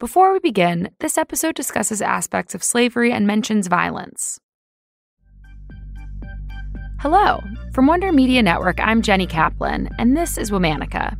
[0.00, 4.40] Before we begin, this episode discusses aspects of slavery and mentions violence.
[7.00, 7.42] Hello.
[7.74, 11.18] From Wonder Media Network, I'm Jenny Kaplan, and this is Womanica.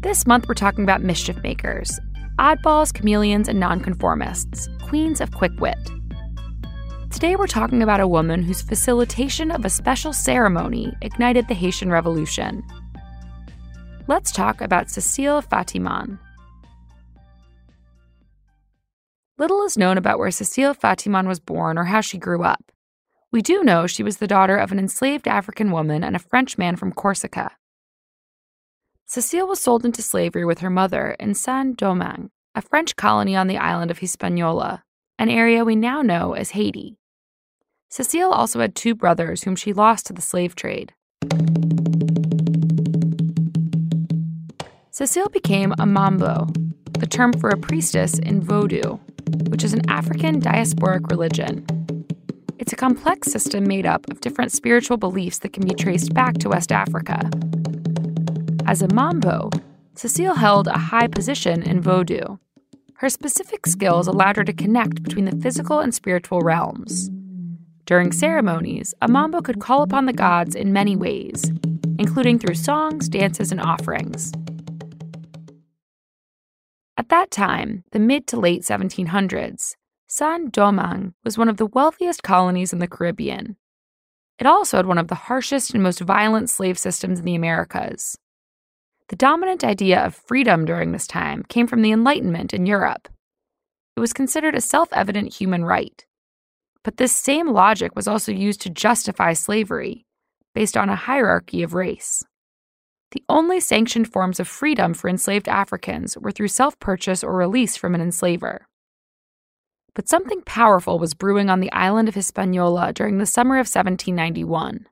[0.00, 2.00] This month, we're talking about mischief makers,
[2.40, 5.78] oddballs, chameleons, and nonconformists, queens of quick wit.
[7.12, 11.92] Today, we're talking about a woman whose facilitation of a special ceremony ignited the Haitian
[11.92, 12.64] Revolution.
[14.08, 16.18] Let's talk about Cécile Fatiman.
[19.38, 22.72] Little is known about where Cécile Fatiman was born or how she grew up.
[23.30, 26.58] We do know she was the daughter of an enslaved African woman and a French
[26.58, 27.52] man from Corsica.
[29.08, 33.46] Cécile was sold into slavery with her mother in Saint Domingue, a French colony on
[33.46, 34.82] the island of Hispaniola,
[35.20, 36.96] an area we now know as Haiti.
[37.92, 40.94] Cécile also had two brothers whom she lost to the slave trade.
[44.90, 46.48] Cécile became a mambo,
[46.98, 48.98] the term for a priestess in Vodou,
[49.58, 51.66] which is an African diasporic religion.
[52.60, 56.34] It's a complex system made up of different spiritual beliefs that can be traced back
[56.38, 57.28] to West Africa.
[58.68, 59.50] As a mambo,
[59.96, 62.38] Cécile held a high position in Vodou.
[62.98, 67.10] Her specific skills allowed her to connect between the physical and spiritual realms.
[67.84, 71.50] During ceremonies, a mambo could call upon the gods in many ways,
[71.98, 74.32] including through songs, dances, and offerings.
[76.98, 79.76] At that time, the mid to late 1700s,
[80.08, 83.56] Saint Domingue was one of the wealthiest colonies in the Caribbean.
[84.40, 88.18] It also had one of the harshest and most violent slave systems in the Americas.
[89.10, 93.08] The dominant idea of freedom during this time came from the Enlightenment in Europe.
[93.96, 96.04] It was considered a self evident human right.
[96.82, 100.04] But this same logic was also used to justify slavery,
[100.52, 102.24] based on a hierarchy of race.
[103.12, 107.74] The only sanctioned forms of freedom for enslaved Africans were through self purchase or release
[107.74, 108.68] from an enslaver.
[109.94, 114.86] But something powerful was brewing on the island of Hispaniola during the summer of 1791.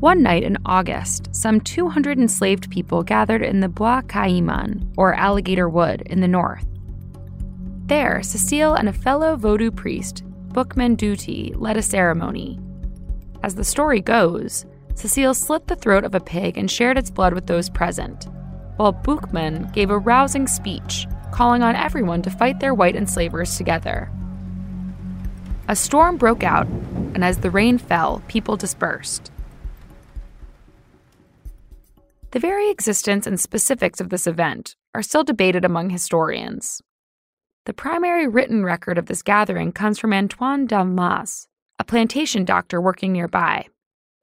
[0.00, 5.68] One night in August, some 200 enslaved people gathered in the Bois Caiman, or Alligator
[5.68, 6.66] Wood, in the north.
[7.86, 12.58] There, Cécile and a fellow Vodou priest, Boukman Dutty, led a ceremony
[13.42, 17.34] as the story goes, Cécile slit the throat of a pig and shared its blood
[17.34, 18.28] with those present,
[18.76, 24.10] while Boukman gave a rousing speech calling on everyone to fight their white enslavers together.
[25.68, 26.66] A storm broke out,
[27.14, 29.30] and as the rain fell, people dispersed.
[32.32, 36.82] The very existence and specifics of this event are still debated among historians.
[37.64, 41.46] The primary written record of this gathering comes from Antoine Dalmas,
[41.92, 43.66] plantation doctor working nearby.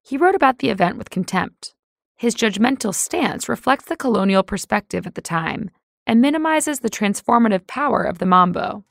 [0.02, 1.76] He wrote about the event with contempt.
[2.18, 5.70] His judgmental stance reflects the colonial perspective at the time
[6.08, 8.84] and minimizes the transformative power of the mambo.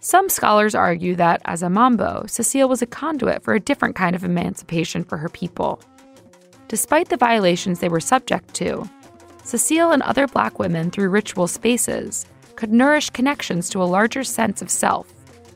[0.00, 4.14] Some scholars argue that, as a mambo, Cecile was a conduit for a different kind
[4.14, 5.80] of emancipation for her people.
[6.68, 8.86] Despite the violations they were subject to,
[9.42, 12.26] Cecile and other black women through ritual spaces
[12.56, 15.10] could nourish connections to a larger sense of self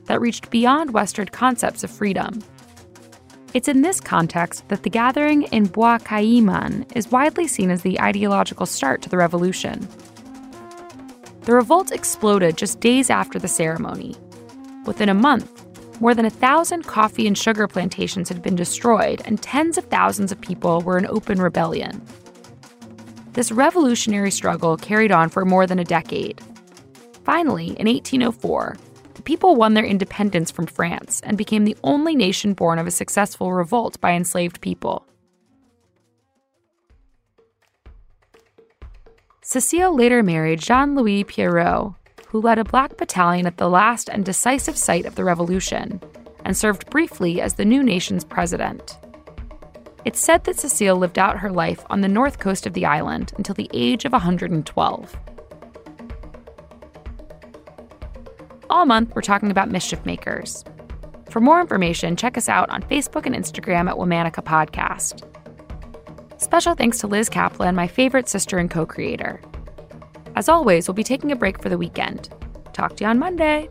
[0.06, 2.42] that reached beyond Western concepts of freedom.
[3.54, 8.00] It's in this context that the gathering in Bois Caiman is widely seen as the
[8.00, 9.86] ideological start to the revolution.
[11.42, 14.16] The revolt exploded just days after the ceremony.
[14.86, 15.64] Within a month,
[16.00, 20.32] more than a thousand coffee and sugar plantations had been destroyed, and tens of thousands
[20.32, 22.02] of people were in open rebellion.
[23.34, 26.40] This revolutionary struggle carried on for more than a decade.
[27.24, 28.93] Finally, in 1804, the
[29.24, 33.52] people won their independence from France and became the only nation born of a successful
[33.52, 35.06] revolt by enslaved people.
[39.42, 41.92] Cecile later married Jean Louis Pierrot,
[42.28, 46.00] who led a black battalion at the last and decisive site of the revolution
[46.44, 48.98] and served briefly as the new nation's president.
[50.04, 53.32] It's said that Cecile lived out her life on the north coast of the island
[53.36, 55.16] until the age of 112.
[58.74, 60.64] All month, we're talking about mischief makers.
[61.30, 65.22] For more information, check us out on Facebook and Instagram at Womanica Podcast.
[66.42, 69.40] Special thanks to Liz Kaplan, my favorite sister and co creator.
[70.34, 72.30] As always, we'll be taking a break for the weekend.
[72.72, 73.70] Talk to you on Monday.